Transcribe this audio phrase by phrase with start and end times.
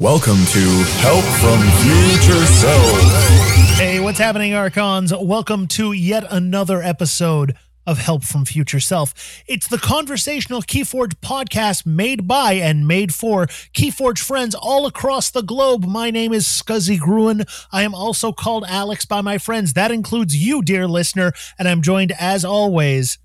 [0.00, 3.78] Welcome to Help from Future Self.
[3.78, 5.12] Hey, what's happening, Archons?
[5.14, 7.54] Welcome to yet another episode
[7.86, 9.12] of Help from Future Self.
[9.46, 13.44] It's the conversational Keyforge podcast made by and made for
[13.74, 15.84] Keyforge friends all across the globe.
[15.84, 17.44] My name is Scuzzy Gruen.
[17.70, 19.74] I am also called Alex by my friends.
[19.74, 23.18] That includes you, dear listener, and I'm joined as always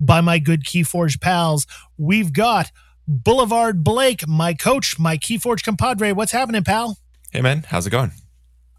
[0.00, 1.66] by my good Keyforge pals.
[1.98, 2.72] We've got
[3.08, 6.12] Boulevard Blake, my coach, my Keyforge compadre.
[6.12, 6.98] What's happening, pal?
[7.30, 7.64] Hey, man.
[7.68, 8.12] How's it going?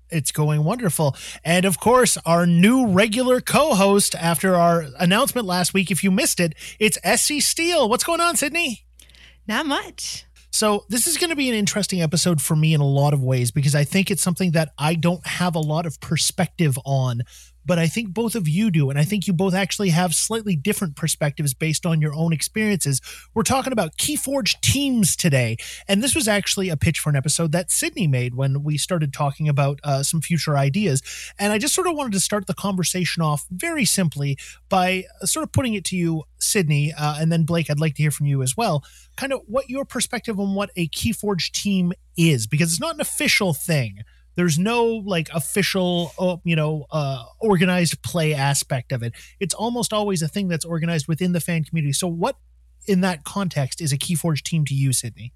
[0.09, 1.15] It's going wonderful.
[1.43, 6.11] And of course, our new regular co host after our announcement last week, if you
[6.11, 7.89] missed it, it's SC Steele.
[7.89, 8.85] What's going on, Sydney?
[9.47, 10.25] Not much.
[10.51, 13.23] So, this is going to be an interesting episode for me in a lot of
[13.23, 17.23] ways because I think it's something that I don't have a lot of perspective on
[17.65, 18.89] but I think both of you do.
[18.89, 23.01] And I think you both actually have slightly different perspectives based on your own experiences.
[23.33, 25.57] We're talking about Keyforge teams today.
[25.87, 29.13] And this was actually a pitch for an episode that Sydney made when we started
[29.13, 31.01] talking about uh, some future ideas.
[31.39, 34.37] And I just sort of wanted to start the conversation off very simply
[34.69, 38.01] by sort of putting it to you, Sydney, uh, and then Blake, I'd like to
[38.01, 38.83] hear from you as well.
[39.15, 43.01] Kind of what your perspective on what a Keyforge team is, because it's not an
[43.01, 44.03] official thing
[44.35, 49.13] there's no like official, uh, you know, uh, organized play aspect of it.
[49.39, 51.93] It's almost always a thing that's organized within the fan community.
[51.93, 52.37] So, what
[52.85, 55.33] in that context is a Keyforge team to you, Sydney?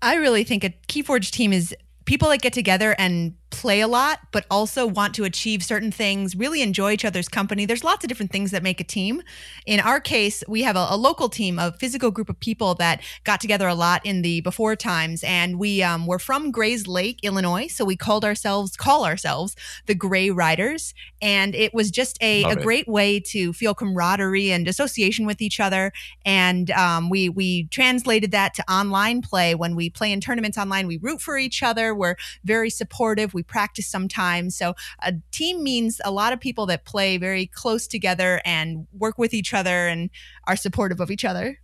[0.00, 4.20] I really think a Keyforge team is people that get together and play a lot,
[4.32, 7.66] but also want to achieve certain things, really enjoy each other's company.
[7.66, 9.22] There's lots of different things that make a team.
[9.66, 13.02] In our case, we have a, a local team, a physical group of people that
[13.24, 17.68] got together a lot in the before times, and we um, were from Grayslake, Illinois,
[17.68, 19.54] so we called ourselves call ourselves
[19.86, 24.66] the Gray Riders, and it was just a, a great way to feel camaraderie and
[24.66, 25.92] association with each other.
[26.24, 29.54] And um, we we translated that to online play.
[29.54, 31.94] When we play in tournaments online, we root for each other.
[31.94, 33.34] We're very supportive.
[33.34, 34.56] We we practice sometimes.
[34.56, 39.18] So a team means a lot of people that play very close together and work
[39.18, 40.10] with each other and
[40.46, 41.58] are supportive of each other.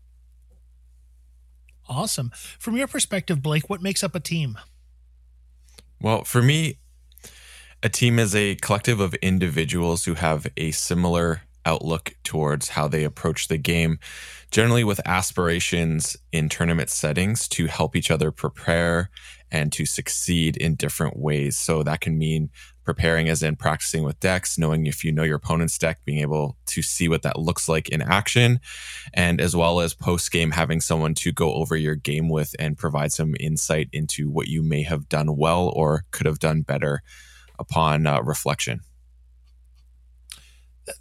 [1.88, 2.32] Awesome.
[2.58, 4.58] From your perspective, Blake, what makes up a team?
[6.00, 6.78] Well, for me,
[7.82, 13.04] a team is a collective of individuals who have a similar outlook towards how they
[13.04, 13.98] approach the game,
[14.50, 19.10] generally with aspirations in tournament settings to help each other prepare
[19.50, 21.58] and to succeed in different ways.
[21.58, 22.50] So that can mean
[22.84, 26.56] preparing as in practicing with decks, knowing if you know your opponent's deck, being able
[26.66, 28.60] to see what that looks like in action,
[29.12, 32.78] and as well as post game having someone to go over your game with and
[32.78, 37.02] provide some insight into what you may have done well or could have done better
[37.58, 38.80] upon uh, reflection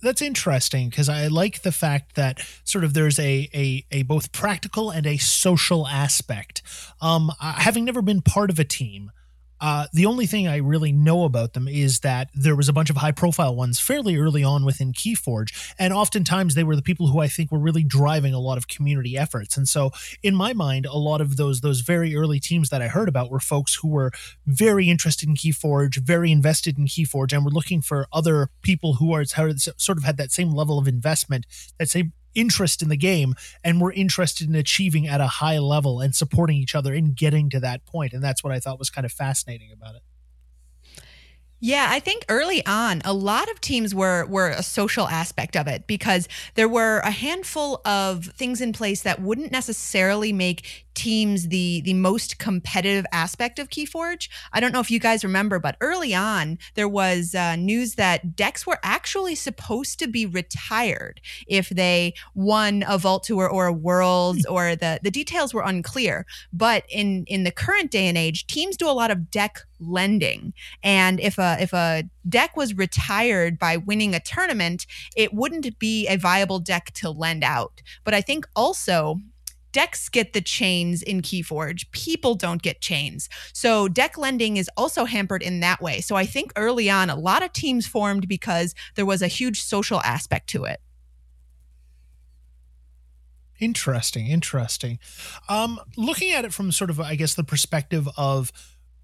[0.02, 4.32] that's interesting because I like the fact that sort of there's a a, a both
[4.32, 6.62] practical and a social aspect.
[7.02, 9.12] Um, having never been part of a team,
[9.60, 12.90] uh, the only thing I really know about them is that there was a bunch
[12.90, 15.74] of high profile ones fairly early on within Keyforge.
[15.80, 18.68] And oftentimes they were the people who I think were really driving a lot of
[18.68, 19.58] community efforts.
[19.58, 19.92] And so
[20.22, 23.32] in my mind, a lot of those, those very early teams that I heard about
[23.32, 24.12] were folks who were
[24.46, 29.14] very interested in Keyforge, very invested in Keyforge, and were looking for other people who
[29.14, 31.46] are sort of had that same level of investment,
[31.78, 36.00] that same interest in the game and we're interested in achieving at a high level
[36.00, 38.90] and supporting each other in getting to that point and that's what i thought was
[38.90, 40.02] kind of fascinating about it.
[41.60, 45.68] Yeah, I think early on, a lot of teams were were a social aspect of
[45.68, 51.50] it because there were a handful of things in place that wouldn't necessarily make teams
[51.50, 54.30] the the most competitive aspect of Keyforge.
[54.52, 58.36] I don't know if you guys remember, but early on there was uh, news that
[58.36, 63.74] decks were actually supposed to be retired if they won a Vault Tour or a
[63.74, 64.54] Worlds, hmm.
[64.54, 66.26] or the the details were unclear.
[66.52, 70.54] But in in the current day and age, teams do a lot of deck lending,
[70.82, 76.08] and if a if a deck was retired by winning a tournament, it wouldn't be
[76.08, 77.84] a viable deck to lend out.
[78.04, 79.22] But I think also
[79.72, 81.90] decks get the chains in Keyforge.
[81.92, 83.30] People don't get chains.
[83.54, 86.02] So deck lending is also hampered in that way.
[86.02, 89.62] So I think early on, a lot of teams formed because there was a huge
[89.62, 90.80] social aspect to it.
[93.60, 95.00] Interesting, interesting.
[95.50, 98.52] Um, looking at it from sort of, I guess, the perspective of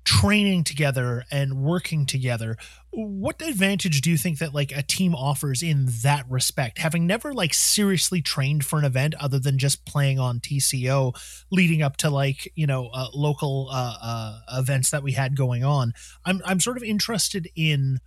[0.03, 2.57] training together and working together.
[2.91, 6.77] What advantage do you think that like a team offers in that respect?
[6.77, 11.13] Having never like seriously trained for an event other than just playing on tco
[11.51, 15.63] leading up to like you know uh, local uh, uh, events that we had going
[15.63, 15.94] on
[16.25, 18.00] i'm i'm sort of interested in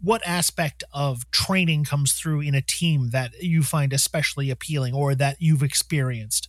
[0.00, 5.14] what aspect of training comes through in a team that you find especially appealing or
[5.14, 6.48] that you've experienced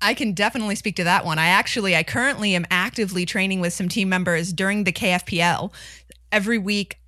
[0.00, 1.38] I can definitely speak to that one.
[1.38, 5.72] I actually, I currently am actively training with some team members during the KFPL.
[6.30, 6.98] Every week,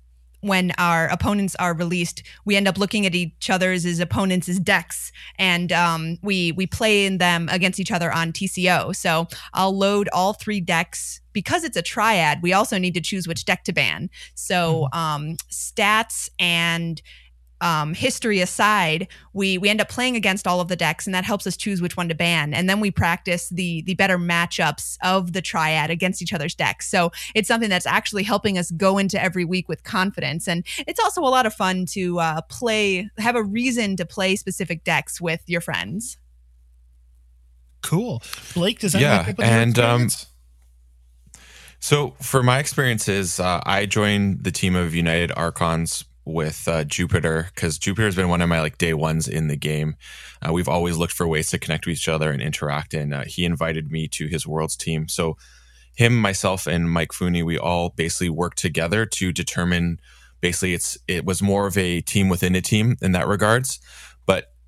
[0.41, 4.59] when our opponents are released, we end up looking at each other's as opponents' as
[4.59, 8.95] decks, and um, we we play in them against each other on TCO.
[8.95, 12.41] So I'll load all three decks because it's a triad.
[12.41, 14.09] We also need to choose which deck to ban.
[14.33, 17.01] So um, stats and
[17.61, 21.23] um, history aside, we we end up playing against all of the decks, and that
[21.23, 22.53] helps us choose which one to ban.
[22.53, 26.89] And then we practice the the better matchups of the triad against each other's decks.
[26.89, 30.99] So it's something that's actually helping us go into every week with confidence, and it's
[30.99, 35.21] also a lot of fun to uh, play, have a reason to play specific decks
[35.21, 36.17] with your friends.
[37.81, 38.21] Cool,
[38.53, 38.79] Blake.
[38.79, 40.09] Does that Yeah, match up with your and, um.
[41.79, 47.49] So, for my experiences, uh, I joined the team of United Archons with uh, Jupiter
[47.53, 49.95] because Jupiter has been one of my like day ones in the game.
[50.41, 53.23] Uh, we've always looked for ways to connect with each other and interact, and uh,
[53.25, 55.07] he invited me to his Worlds team.
[55.07, 55.37] So,
[55.95, 59.99] him, myself, and Mike Fooney, we all basically worked together to determine.
[60.39, 63.79] Basically, it's it was more of a team within a team in that regards,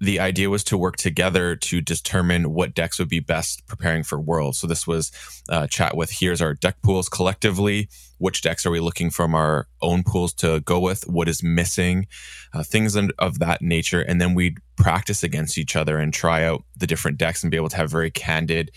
[0.03, 4.19] the idea was to work together to determine what decks would be best preparing for
[4.19, 4.57] Worlds.
[4.57, 5.13] So this was
[5.47, 7.87] uh, chat with here's our deck pools collectively.
[8.17, 11.07] Which decks are we looking from our own pools to go with?
[11.07, 12.07] What is missing?
[12.53, 14.01] Uh, things of that nature.
[14.01, 17.57] And then we'd practice against each other and try out the different decks and be
[17.57, 18.71] able to have very candid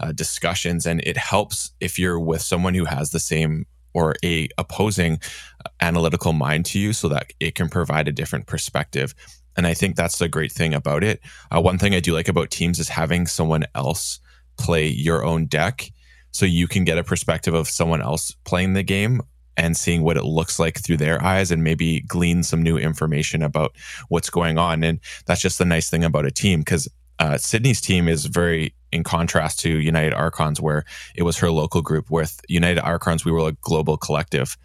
[0.00, 0.84] uh, discussions.
[0.84, 5.20] And it helps if you're with someone who has the same or a opposing
[5.64, 9.14] uh, analytical mind to you so that it can provide a different perspective
[9.56, 11.20] and I think that's the great thing about it.
[11.54, 14.20] Uh, one thing I do like about teams is having someone else
[14.58, 15.90] play your own deck
[16.30, 19.20] so you can get a perspective of someone else playing the game
[19.56, 23.42] and seeing what it looks like through their eyes and maybe glean some new information
[23.42, 23.76] about
[24.08, 24.82] what's going on.
[24.82, 26.88] And that's just the nice thing about a team because
[27.18, 30.84] uh, Sydney's team is very in contrast to United Archons, where
[31.14, 32.10] it was her local group.
[32.10, 34.56] With United Archons, we were a global collective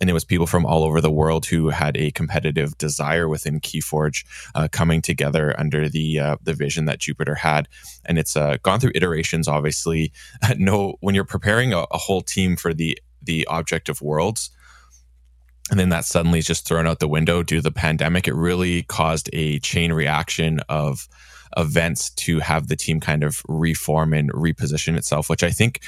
[0.00, 3.60] and it was people from all over the world who had a competitive desire within
[3.60, 4.24] Keyforge
[4.54, 7.68] uh, coming together under the uh, the vision that Jupiter had,
[8.06, 9.46] and it's uh, gone through iterations.
[9.46, 10.12] Obviously,
[10.56, 14.50] no, when you're preparing a, a whole team for the the object of worlds,
[15.70, 18.34] and then that suddenly is just thrown out the window due to the pandemic, it
[18.34, 21.08] really caused a chain reaction of
[21.56, 25.80] events to have the team kind of reform and reposition itself, which I think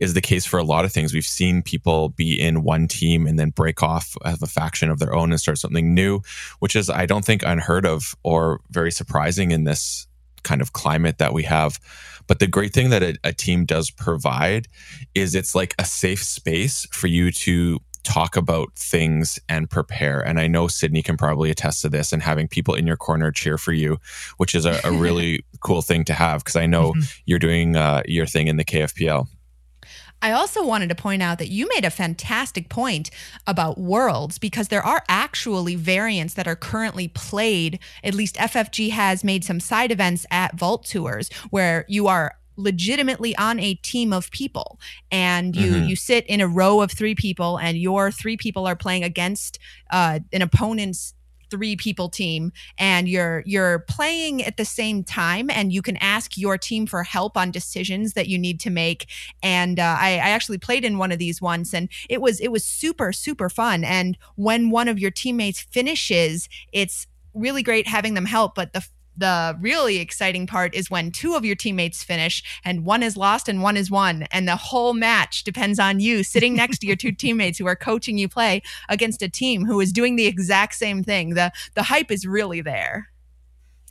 [0.00, 1.14] is the case for a lot of things.
[1.14, 4.98] We've seen people be in one team and then break off, have a faction of
[4.98, 6.22] their own and start something new,
[6.58, 10.06] which is, I don't think, unheard of or very surprising in this
[10.42, 11.78] kind of climate that we have.
[12.26, 14.68] But the great thing that a, a team does provide
[15.14, 20.20] is it's like a safe space for you to talk about things and prepare.
[20.20, 23.30] And I know Sydney can probably attest to this and having people in your corner
[23.30, 23.98] cheer for you,
[24.38, 26.94] which is a, a really cool thing to have because I know
[27.26, 29.26] you're doing uh, your thing in the KFPL.
[30.22, 33.10] I also wanted to point out that you made a fantastic point
[33.46, 37.78] about worlds because there are actually variants that are currently played.
[38.04, 43.34] At least FFG has made some side events at Vault Tours where you are legitimately
[43.36, 44.78] on a team of people
[45.10, 45.88] and you Mhm.
[45.88, 49.58] you sit in a row of three people and your three people are playing against
[49.90, 51.14] uh, an opponent's
[51.50, 56.36] three people team and you're you're playing at the same time and you can ask
[56.36, 59.06] your team for help on decisions that you need to make.
[59.42, 62.48] And uh, I, I actually played in one of these once and it was it
[62.48, 63.84] was super super fun.
[63.84, 68.84] And when one of your teammates finishes it's really great having them help but the
[69.20, 73.48] the really exciting part is when two of your teammates finish and one is lost
[73.48, 76.96] and one is won and the whole match depends on you sitting next to your
[76.96, 80.74] two teammates who are coaching you play against a team who is doing the exact
[80.74, 81.34] same thing.
[81.34, 83.09] The the hype is really there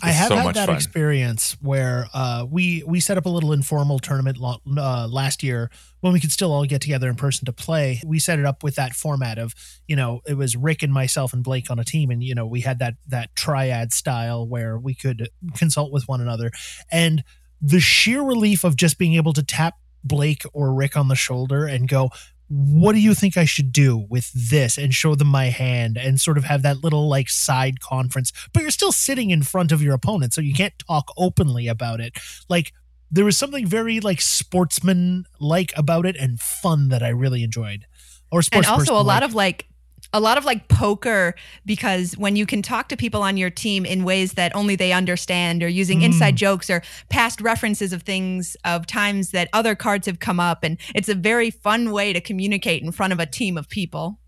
[0.02, 0.76] I have so had that fun.
[0.76, 5.70] experience where uh, we we set up a little informal tournament lo- uh, last year
[6.00, 8.02] when we could still all get together in person to play.
[8.06, 9.54] We set it up with that format of
[9.88, 12.46] you know it was Rick and myself and Blake on a team, and you know
[12.46, 16.52] we had that that triad style where we could consult with one another,
[16.92, 17.24] and
[17.62, 21.66] the sheer relief of just being able to tap Blake or Rick on the shoulder
[21.66, 22.10] and go.
[22.50, 24.78] What do you think I should do with this?
[24.78, 28.62] And show them my hand and sort of have that little like side conference, but
[28.62, 32.18] you're still sitting in front of your opponent, so you can't talk openly about it.
[32.50, 32.74] Like
[33.12, 37.86] there was something very like sportsman like about it and fun that I really enjoyed.
[38.32, 39.69] Or sports and also a lot of like
[40.12, 41.36] a lot of like poker
[41.66, 44.92] because when you can talk to people on your team in ways that only they
[44.92, 46.06] understand or using Mm.
[46.06, 50.64] inside jokes or past references of things of times that other cards have come up
[50.64, 54.20] and it's a very fun way to communicate in front of a team of people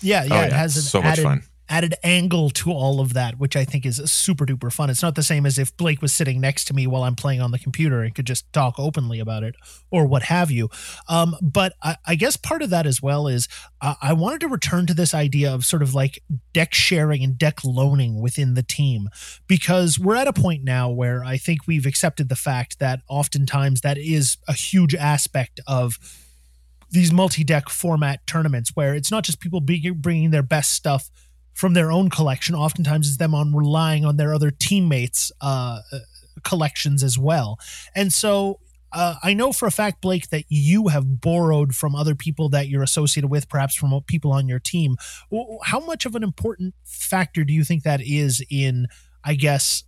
[0.00, 1.42] yeah, yeah, Oh, it has an so much fun.
[1.68, 4.90] Added angle to all of that, which I think is super duper fun.
[4.90, 7.40] It's not the same as if Blake was sitting next to me while I'm playing
[7.40, 9.54] on the computer and could just talk openly about it
[9.90, 10.70] or what have you.
[11.08, 13.48] Um, but I, I, guess part of that as well is
[13.80, 16.22] I wanted to return to this idea of sort of like
[16.52, 19.08] deck sharing and deck loaning within the team
[19.46, 23.82] because we're at a point now where I think we've accepted the fact that oftentimes
[23.82, 25.98] that is a huge aspect of
[26.90, 31.10] these multi-deck format tournaments where it's not just people bringing their best stuff
[31.58, 32.54] from their own collection.
[32.54, 35.80] Oftentimes, it's them on relying on their other teammates' uh,
[36.44, 37.58] collections as well.
[37.96, 38.60] And so,
[38.92, 42.68] uh, I know for a fact, Blake, that you have borrowed from other people that
[42.68, 44.96] you're associated with, perhaps from people on your team.
[45.64, 48.86] How much of an important factor do you think that is in,
[49.24, 49.82] I guess,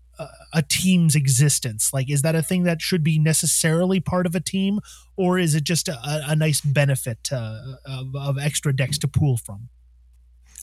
[0.53, 1.93] a team's existence?
[1.95, 4.81] Like, is that a thing that should be necessarily part of a team,
[5.17, 9.37] or is it just a, a nice benefit uh, of, of extra decks to pool
[9.37, 9.69] from?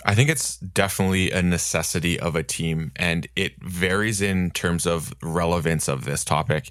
[0.05, 5.13] I think it's definitely a necessity of a team, and it varies in terms of
[5.21, 6.69] relevance of this topic.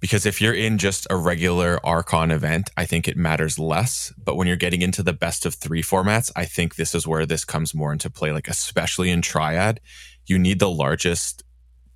[0.00, 4.12] Because if you're in just a regular Archon event, I think it matters less.
[4.16, 7.26] But when you're getting into the best of three formats, I think this is where
[7.26, 8.30] this comes more into play.
[8.30, 9.80] Like, especially in Triad,
[10.26, 11.42] you need the largest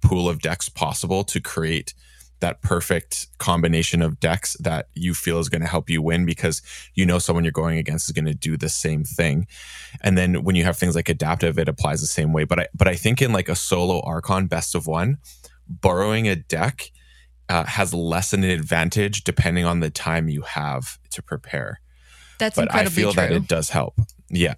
[0.00, 1.94] pool of decks possible to create
[2.42, 6.60] that perfect combination of decks that you feel is going to help you win because
[6.94, 9.46] you know someone you're going against is going to do the same thing.
[10.02, 12.44] And then when you have things like adaptive, it applies the same way.
[12.44, 15.18] But I but I think in like a solo Archon best of one,
[15.66, 16.90] borrowing a deck
[17.48, 21.80] uh, has less an advantage depending on the time you have to prepare.
[22.38, 23.22] That's but I feel true.
[23.22, 23.94] that it does help.
[24.28, 24.54] Yeah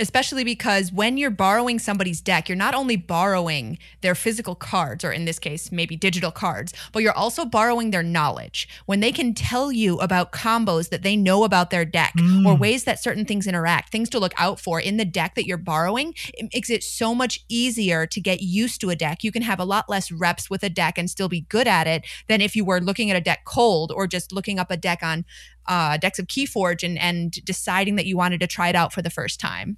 [0.00, 5.12] especially because when you're borrowing somebody's deck, you're not only borrowing their physical cards, or
[5.12, 8.66] in this case, maybe digital cards, but you're also borrowing their knowledge.
[8.86, 12.46] When they can tell you about combos that they know about their deck mm.
[12.46, 15.46] or ways that certain things interact, things to look out for in the deck that
[15.46, 19.22] you're borrowing, it makes it so much easier to get used to a deck.
[19.22, 21.86] You can have a lot less reps with a deck and still be good at
[21.86, 24.76] it than if you were looking at a deck cold or just looking up a
[24.78, 25.26] deck on
[25.66, 29.02] uh, decks of Keyforge and, and deciding that you wanted to try it out for
[29.02, 29.76] the first time.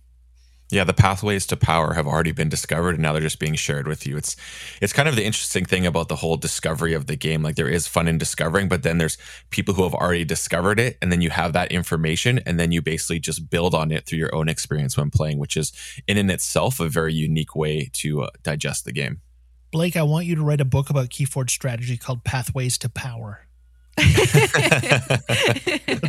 [0.73, 3.87] Yeah, the pathways to power have already been discovered and now they're just being shared
[3.87, 4.17] with you.
[4.17, 4.37] It's
[4.81, 7.43] it's kind of the interesting thing about the whole discovery of the game.
[7.43, 9.19] Like there is fun in discovering, but then there's
[9.51, 12.81] people who have already discovered it and then you have that information and then you
[12.81, 15.75] basically just build on it through your own experience when playing, which is
[16.09, 19.21] in and itself a very unique way to uh, digest the game.
[19.73, 23.47] Blake, I want you to write a book about Keyforge strategy called Pathways to Power.
[23.97, 24.15] That's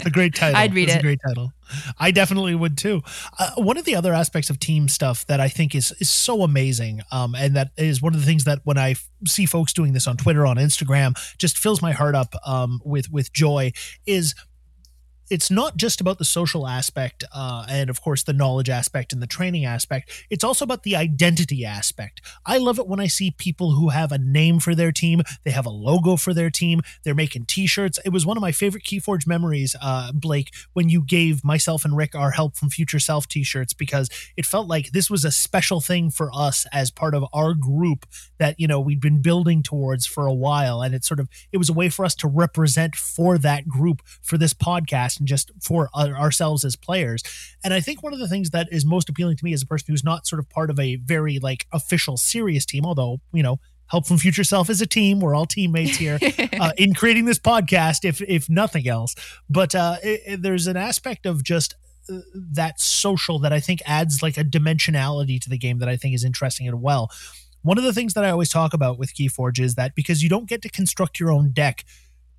[0.05, 0.55] a great title.
[0.55, 0.99] I'd read That's it.
[0.99, 1.51] A great title.
[1.99, 3.01] I definitely would too.
[3.37, 6.43] Uh, one of the other aspects of team stuff that I think is is so
[6.43, 9.73] amazing, um, and that is one of the things that when I f- see folks
[9.73, 13.71] doing this on Twitter, on Instagram, just fills my heart up um, with with joy.
[14.05, 14.35] Is
[15.29, 19.21] it's not just about the social aspect uh, and of course the knowledge aspect and
[19.21, 20.25] the training aspect.
[20.29, 22.21] It's also about the identity aspect.
[22.45, 25.21] I love it when i see people who have a name for their team.
[25.43, 26.81] They have a logo for their team.
[27.03, 27.99] They're making t-shirts.
[28.05, 31.95] It was one of my favorite keyforge memories uh, blake when you gave myself and
[31.95, 35.81] rick our help from future self t-shirts because it felt like this was a special
[35.81, 38.05] thing for us as part of our group
[38.37, 40.81] that you know we'd been building towards for a while.
[40.81, 44.01] And it sort of it was a way for us to represent for that group
[44.21, 47.23] for this podcast and just for ourselves as players.
[47.63, 49.65] And I think one of the things that is most appealing to me as a
[49.65, 53.41] person who's not sort of part of a very like official serious team, although, you
[53.41, 55.19] know, Help from Future Self is a team.
[55.19, 56.17] We're all teammates here
[56.59, 59.13] uh, in creating this podcast, if if nothing else.
[59.49, 61.75] But uh, it, it, there's an aspect of just
[62.09, 65.95] uh, that social that I think adds like a dimensionality to the game that I
[65.95, 67.11] think is interesting and well.
[67.61, 70.29] One of the things that I always talk about with Keyforge is that because you
[70.29, 71.85] don't get to construct your own deck,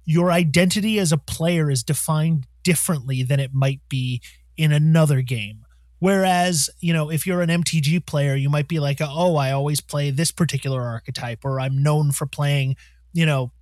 [0.05, 4.21] your identity as a player is defined differently than it might be
[4.57, 5.65] in another game.
[6.01, 9.81] Whereas, you know, if you're an MTG player, you might be like, oh, I always
[9.81, 12.77] play this particular archetype, or I'm known for playing,
[13.13, 13.53] you know,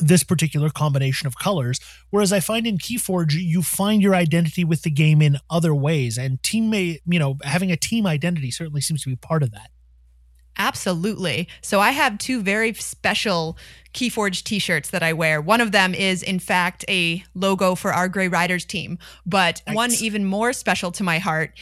[0.00, 1.80] this particular combination of colors.
[2.10, 6.16] Whereas I find in Keyforge, you find your identity with the game in other ways.
[6.18, 9.70] And teammate, you know, having a team identity certainly seems to be part of that.
[10.58, 11.48] Absolutely.
[11.60, 13.56] So I have two very special
[13.94, 15.40] Keyforge t-shirts that I wear.
[15.40, 19.76] One of them is in fact a logo for our Grey Riders team, but nice.
[19.76, 21.52] one even more special to my heart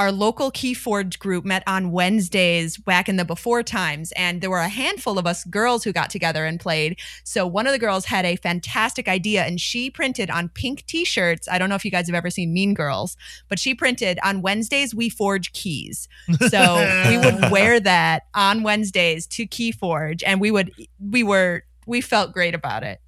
[0.00, 4.60] our local Keyforge group met on Wednesdays back in the before times, and there were
[4.60, 6.98] a handful of us girls who got together and played.
[7.22, 11.46] So one of the girls had a fantastic idea, and she printed on pink T-shirts.
[11.50, 13.14] I don't know if you guys have ever seen Mean Girls,
[13.50, 16.08] but she printed on Wednesdays we forge keys.
[16.48, 16.76] So
[17.10, 22.32] we would wear that on Wednesdays to Keyforge, and we would we were we felt
[22.32, 23.02] great about it.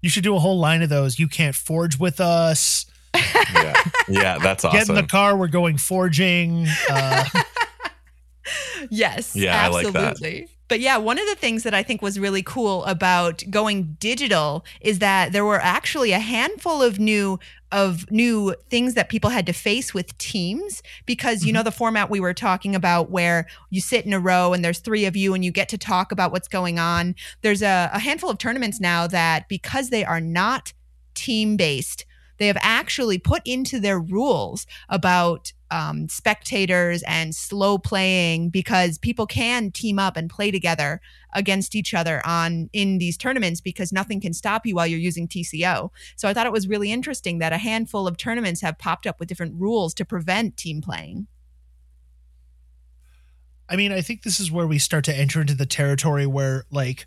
[0.00, 1.18] You should do a whole line of those.
[1.18, 3.74] You can't forge with us yeah.
[4.08, 4.78] yeah, that's awesome.
[4.78, 5.36] Get in the car.
[5.36, 6.66] We're going forging.
[6.90, 7.24] Uh,
[8.90, 9.34] Yes.
[9.34, 10.40] Yeah, I like absolutely.
[10.42, 10.48] that.
[10.68, 14.66] But yeah, one of the things that I think was really cool about going digital
[14.82, 17.38] is that there were actually a handful of new
[17.70, 22.08] of new things that people had to face with teams because you know the format
[22.08, 25.34] we were talking about where you sit in a row and there's three of you
[25.34, 27.14] and you get to talk about what's going on.
[27.42, 30.72] There's a, a handful of tournaments now that because they are not
[31.14, 32.04] team based,
[32.38, 39.26] they have actually put into their rules about um, spectators and slow playing because people
[39.26, 41.00] can team up and play together
[41.34, 45.28] against each other on in these tournaments because nothing can stop you while you're using
[45.28, 45.90] TCO.
[46.16, 49.20] So I thought it was really interesting that a handful of tournaments have popped up
[49.20, 51.26] with different rules to prevent team playing.
[53.68, 56.64] I mean, I think this is where we start to enter into the territory where,
[56.70, 57.06] like,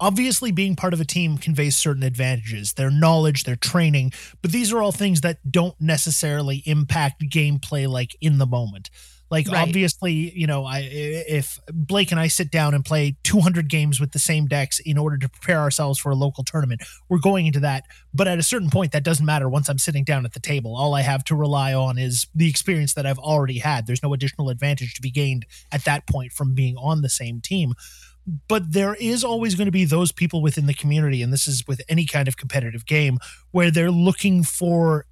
[0.00, 4.72] obviously being part of a team conveys certain advantages their knowledge, their training, but these
[4.72, 8.90] are all things that don't necessarily impact gameplay like in the moment.
[9.30, 9.66] Like Right.
[9.66, 14.12] obviously, you know, I if Blake and I sit down and play 200 games with
[14.12, 17.60] the same decks in order to prepare ourselves for a local tournament, we're going into
[17.60, 17.84] that.
[18.12, 19.48] But at a certain point, that doesn't matter.
[19.48, 22.48] Once I'm sitting down at the table, all I have to rely on is the
[22.48, 23.86] experience that I've already had.
[23.86, 27.40] There's no additional advantage to be gained at that point from being on the same
[27.40, 27.72] team
[28.48, 31.66] but there is always going to be those people within the community and this is
[31.66, 33.18] with any kind of competitive game
[33.50, 35.06] where they're looking for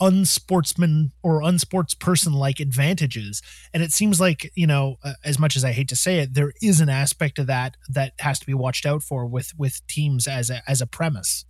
[0.00, 3.42] unsportsman or unsportsperson like advantages.
[3.74, 6.34] And it seems like you know uh, as much as i hate to say it
[6.34, 9.86] there is an aspect of that that has to be watched out for with with
[9.86, 11.44] teams as a as a premise.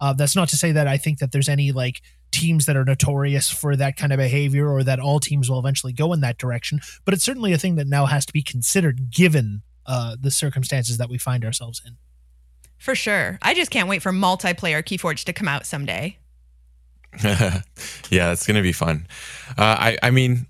[0.00, 2.00] Uh, that's not to say that i think that there's any like
[2.32, 5.92] teams that are notorious for that kind of behavior or that all teams will eventually
[5.92, 9.10] go in that direction but it's certainly a thing that now has to be considered
[9.10, 11.96] given uh, the circumstances that we find ourselves in.
[12.78, 13.38] For sure.
[13.42, 16.16] I just can't wait for multiplayer Keyforge to come out someday.
[17.24, 17.62] yeah,
[18.32, 19.06] it's gonna be fun.
[19.58, 20.46] Uh, I I mean,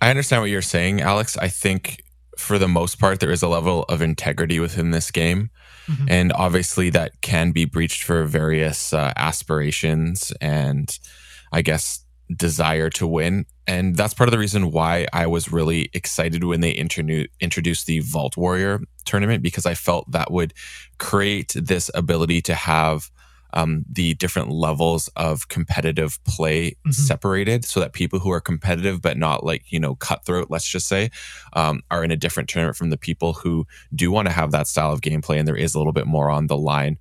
[0.00, 1.36] I understand what you're saying, Alex.
[1.36, 2.02] I think
[2.36, 5.50] for the most part there is a level of integrity within this game,
[5.88, 6.06] Mhm.
[6.10, 10.98] and obviously that can be breached for various uh, aspirations and
[11.52, 12.04] I guess
[12.36, 13.46] desire to win.
[13.66, 17.86] And that's part of the reason why I was really excited when they introdu- introduced
[17.86, 20.52] the Vault Warrior tournament because I felt that would
[20.98, 23.10] create this ability to have
[23.54, 26.94] um, the different levels of competitive play Mhm.
[26.94, 30.88] separated so that people who are competitive but not like you know cutthroat let's just
[30.88, 31.10] say
[31.52, 34.66] um, are in a different tournament from the people who do want to have that
[34.66, 36.96] style of gameplay and there is a little bit more on the line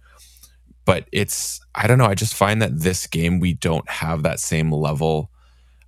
[0.91, 4.39] but it's i don't know i just find that this game we don't have that
[4.39, 5.29] same level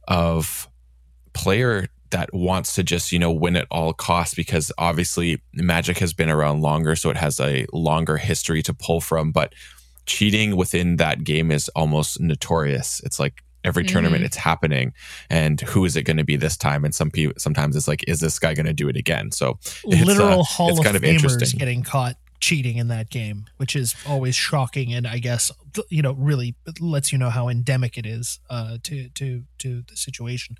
[0.08, 0.68] of
[1.34, 6.14] player that wants to just you know win at all costs because obviously magic has
[6.14, 9.54] been around longer so it has a longer history to pull from but
[10.06, 14.26] cheating within that game is almost notorious it's like every tournament Mhm.
[14.26, 14.92] it's happening
[15.30, 18.04] and who is it going to be this time and some people sometimes it's like
[18.08, 20.84] is this guy going to do it again so It's, Literal uh, Hall it's of
[20.86, 21.58] kind of Famers interesting.
[21.60, 25.50] getting caught cheating in that game, which is always shocking, and I guess
[25.90, 29.96] you know really lets you know how endemic it is uh, to to to the
[29.96, 30.58] situation.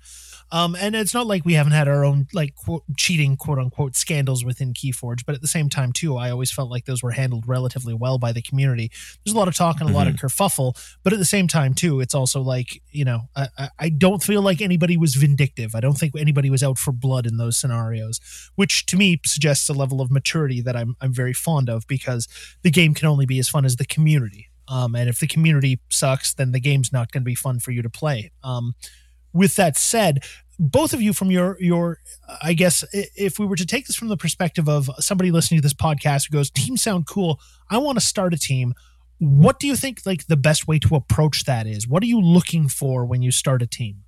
[0.50, 3.96] Um, and it's not like we haven't had our own like quote, cheating quote unquote
[3.96, 7.10] scandals within KeyForge, but at the same time too, I always felt like those were
[7.12, 8.90] handled relatively well by the community.
[9.24, 11.74] There's a lot of talk and a lot of kerfuffle, but at the same time
[11.74, 15.74] too, it's also like you know I, I- I don't feel like anybody was vindictive.
[15.74, 18.20] I don't think anybody was out for blood in those scenarios
[18.54, 22.28] which to me suggests a level of maturity that I'm I'm very fond of because
[22.62, 24.48] the game can only be as fun as the community.
[24.68, 27.70] Um, and if the community sucks, then the game's not going to be fun for
[27.70, 28.30] you to play.
[28.42, 28.74] Um,
[29.32, 30.24] with that said,
[30.58, 31.98] both of you from your your
[32.40, 35.62] I guess if we were to take this from the perspective of somebody listening to
[35.62, 37.40] this podcast who goes, "Teams sound cool.
[37.68, 38.74] I want to start a team."
[39.18, 41.88] What do you think like the best way to approach that is?
[41.88, 44.04] What are you looking for when you start a team?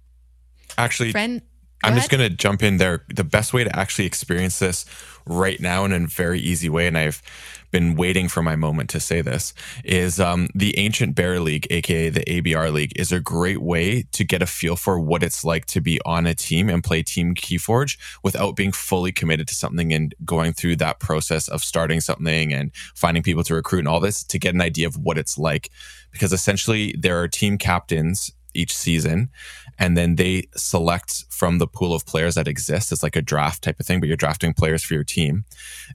[0.79, 1.43] actually Friend,
[1.85, 3.05] I'm just going to jump in there.
[3.15, 4.87] The best way to actually experience this
[5.27, 7.23] right now in a very easy way, and I've
[7.71, 9.53] been waiting for my moment to say this,
[9.85, 14.25] is um, the Ancient Bear League, aka the ABR League, is a great way to
[14.25, 17.35] get a feel for what it's like to be on a team and play Team
[17.35, 22.53] Keyforge without being fully committed to something and going through that process of starting something
[22.53, 25.37] and finding people to recruit and all this to get an idea of what it's
[25.37, 25.71] like.
[26.13, 29.31] Because essentially, there are team captains each season
[29.79, 32.93] and then they select from the pool of players that exist.
[32.93, 35.45] It's like a draft type of thing, but you're drafting players for your team.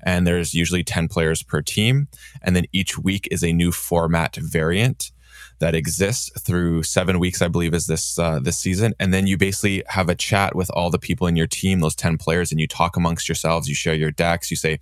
[0.03, 2.07] And there's usually 10 players per team.
[2.41, 5.11] And then each week is a new format variant
[5.59, 8.93] that exists through seven weeks, I believe, is this uh, this season.
[8.99, 11.95] And then you basically have a chat with all the people in your team, those
[11.95, 13.67] 10 players, and you talk amongst yourselves.
[13.67, 14.49] You share your decks.
[14.49, 14.79] You say,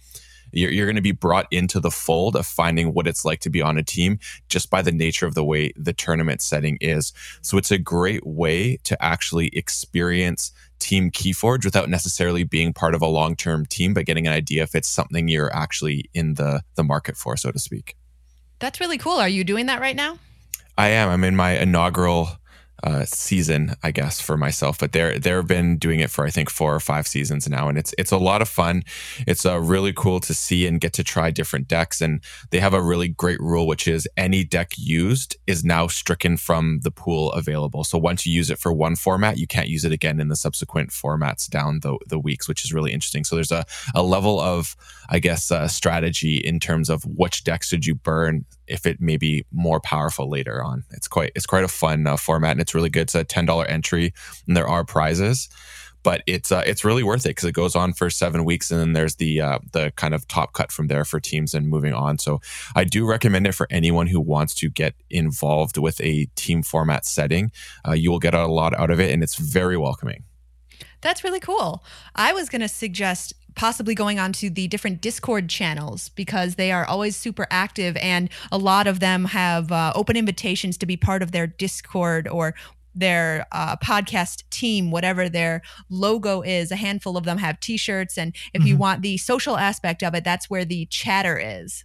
[0.52, 3.50] You're, you're going to be brought into the fold of finding what it's like to
[3.50, 7.14] be on a team just by the nature of the way the tournament setting is.
[7.42, 13.02] So it's a great way to actually experience Team Keyforge without necessarily being part of
[13.02, 16.62] a long term team, but getting an idea if it's something you're actually in the
[16.76, 17.96] the market for, so to speak.
[18.60, 19.18] That's really cool.
[19.18, 20.18] Are you doing that right now?
[20.78, 21.10] I am.
[21.10, 22.39] I'm in my inaugural
[22.84, 24.80] uh, season, I guess, for myself.
[24.80, 27.78] But they're they've been doing it for I think four or five seasons now, and
[27.78, 28.84] it's it's a lot of fun.
[29.28, 32.02] It's uh, really cool to see and get to try different decks.
[32.02, 36.38] And they have a really great rule, which is any deck used is now stricken
[36.38, 37.84] from the pool available.
[37.84, 40.36] So once you use it for one format, you can't use it again in the
[40.36, 43.24] subsequent formats down the the weeks, which is really interesting.
[43.24, 43.66] So there's a
[43.96, 44.76] a level of
[45.10, 49.18] I guess uh, strategy in terms of which decks did you burn if it may
[49.18, 50.84] be more powerful later on.
[50.92, 53.04] It's quite it's quite a fun uh, format and it's really good.
[53.04, 54.14] It's a ten dollar entry
[54.48, 55.50] and there are prizes,
[56.04, 58.80] but it's uh, it's really worth it because it goes on for seven weeks and
[58.80, 61.94] then there's the uh, the kind of top cut from there for teams and moving
[61.94, 62.18] on.
[62.18, 62.40] So
[62.76, 67.06] I do recommend it for anyone who wants to get involved with a team format
[67.06, 67.52] setting.
[67.88, 70.24] Uh, you will get a lot out of it and it's very welcoming.
[71.02, 71.84] That's really cool.
[72.16, 76.72] I was going to suggest possibly going on to the different Discord channels because they
[76.72, 80.96] are always super active and a lot of them have uh, open invitations to be
[80.96, 82.56] part of their Discord or
[82.96, 86.72] their uh, podcast team, whatever their logo is.
[86.72, 88.18] A handful of them have t shirts.
[88.18, 88.68] And if mm-hmm.
[88.70, 91.84] you want the social aspect of it, that's where the chatter is.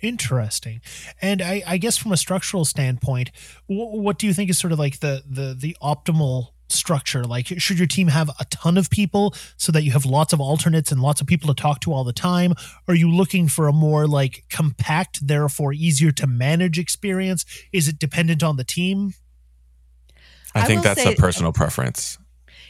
[0.00, 0.80] Interesting,
[1.20, 3.30] and I, I guess from a structural standpoint,
[3.68, 7.24] w- what do you think is sort of like the the the optimal structure?
[7.24, 10.40] Like, should your team have a ton of people so that you have lots of
[10.40, 12.54] alternates and lots of people to talk to all the time?
[12.88, 17.44] Are you looking for a more like compact, therefore easier to manage experience?
[17.72, 19.14] Is it dependent on the team?
[20.54, 22.18] I, I think that's say, a personal preference.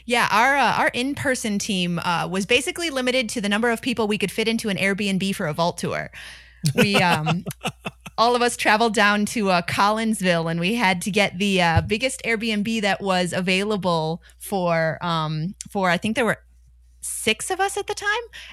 [0.05, 3.81] Yeah, our uh, our in person team uh, was basically limited to the number of
[3.81, 6.11] people we could fit into an Airbnb for a vault tour.
[6.75, 7.45] We um,
[8.17, 11.81] all of us traveled down to uh, Collinsville and we had to get the uh,
[11.81, 16.39] biggest Airbnb that was available for um, for I think there were
[17.01, 18.07] six of us at the time.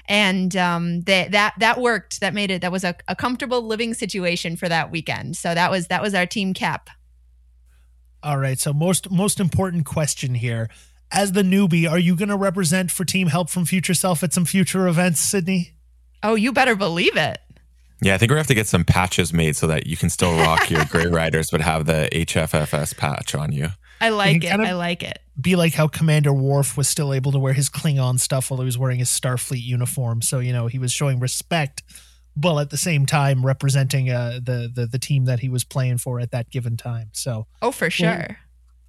[0.07, 2.19] And um, that that that worked.
[2.21, 5.37] That made it that was a, a comfortable living situation for that weekend.
[5.37, 6.89] So that was that was our team cap.
[8.23, 8.59] All right.
[8.59, 10.69] So most most important question here.
[11.13, 14.33] As the newbie are you going to represent for team help from future self at
[14.33, 15.75] some future events sydney?
[16.23, 17.39] Oh you better believe it
[18.01, 20.09] yeah, I think we're gonna have to get some patches made so that you can
[20.09, 23.69] still rock your Grey Riders, but have the HFFS patch on you.
[23.99, 24.51] I like it.
[24.51, 25.19] I like it.
[25.39, 28.65] Be like how Commander Worf was still able to wear his Klingon stuff while he
[28.65, 30.23] was wearing his Starfleet uniform.
[30.23, 31.83] So you know he was showing respect,
[32.35, 35.99] but at the same time representing uh, the the the team that he was playing
[35.99, 37.09] for at that given time.
[37.13, 38.37] So oh, for sure.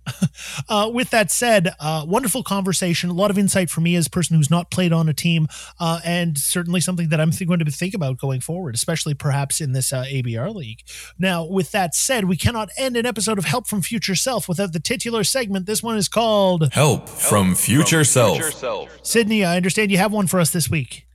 [0.68, 3.10] uh, with that said, uh, wonderful conversation.
[3.10, 5.48] A lot of insight for me as a person who's not played on a team,
[5.78, 9.60] uh, and certainly something that I'm th- going to think about going forward, especially perhaps
[9.60, 10.80] in this uh, ABR league.
[11.18, 14.72] Now, with that said, we cannot end an episode of Help from Future Self without
[14.72, 15.66] the titular segment.
[15.66, 18.36] This one is called Help from Future, from Self.
[18.36, 18.98] Future Self.
[19.02, 21.06] Sydney, I understand you have one for us this week.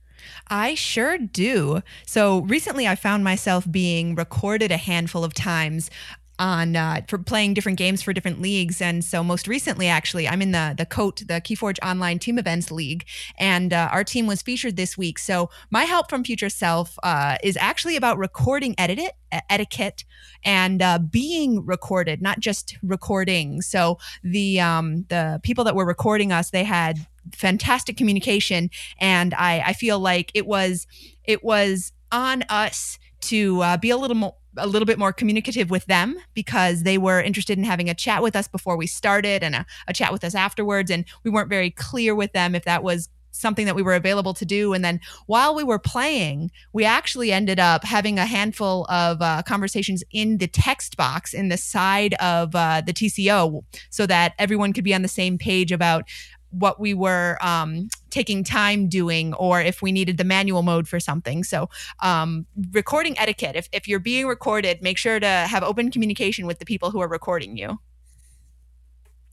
[0.50, 1.82] I sure do.
[2.06, 5.90] So recently, I found myself being recorded a handful of times
[6.38, 8.80] on uh, for playing different games for different leagues.
[8.80, 12.70] And so most recently, actually, I'm in the the COTE, the Keyforge Online Team Events
[12.70, 13.06] League,
[13.38, 15.18] and uh, our team was featured this week.
[15.18, 19.12] So my help from Future Self uh, is actually about recording edit
[19.50, 20.04] etiquette
[20.44, 23.60] and uh, being recorded, not just recording.
[23.62, 29.62] So the um, the people that were recording us, they had fantastic communication, and I
[29.66, 30.86] I feel like it was
[31.24, 35.70] it was on us to uh, be a little more a little bit more communicative
[35.70, 39.42] with them because they were interested in having a chat with us before we started
[39.42, 40.90] and a, a, chat with us afterwards.
[40.90, 44.34] And we weren't very clear with them if that was something that we were available
[44.34, 44.72] to do.
[44.72, 49.42] And then while we were playing, we actually ended up having a handful of uh,
[49.42, 54.72] conversations in the text box in the side of uh, the TCO so that everyone
[54.72, 56.04] could be on the same page about
[56.50, 61.00] what we were um, taking time doing or if we needed the manual mode for
[61.00, 61.44] something.
[61.44, 61.68] So,
[62.00, 66.58] um, recording etiquette if, if you're being recorded, make sure to have open communication with
[66.58, 67.78] the people who are recording you.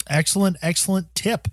[0.08, 1.48] Excellent, excellent tip.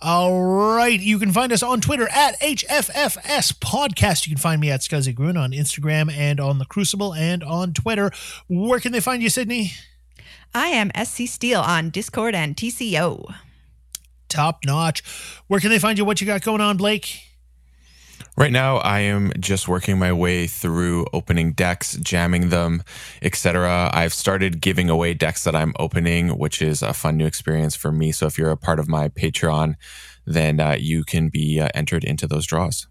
[0.00, 1.00] All right.
[1.00, 4.26] You can find us on Twitter at HFFS Podcast.
[4.26, 7.72] You can find me at Scuzzy Grun on Instagram and on The Crucible and on
[7.72, 8.12] Twitter.
[8.46, 9.72] Where can they find you, Sydney?
[10.54, 13.34] I am SC Steele on Discord and TCO
[14.28, 15.02] top notch.
[15.46, 16.04] Where can they find you?
[16.04, 17.20] What you got going on, Blake?
[18.38, 22.82] Right now, I am just working my way through opening decks, jamming them,
[23.22, 23.90] etc.
[23.94, 27.90] I've started giving away decks that I'm opening, which is a fun new experience for
[27.90, 28.12] me.
[28.12, 29.76] So if you're a part of my Patreon,
[30.26, 32.86] then uh, you can be uh, entered into those draws.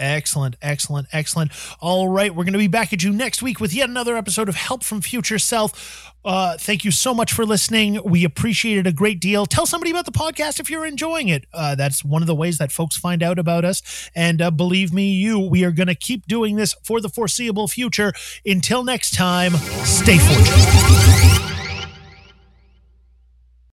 [0.00, 1.52] Excellent, excellent, excellent.
[1.78, 4.48] All right, we're going to be back at you next week with yet another episode
[4.48, 6.10] of Help from Future Self.
[6.24, 8.00] Uh, thank you so much for listening.
[8.02, 9.44] We appreciate it a great deal.
[9.44, 11.44] Tell somebody about the podcast if you're enjoying it.
[11.52, 14.10] Uh, that's one of the ways that folks find out about us.
[14.14, 17.68] And uh, believe me, you, we are going to keep doing this for the foreseeable
[17.68, 18.14] future.
[18.46, 19.52] Until next time,
[19.84, 21.59] stay fortunate.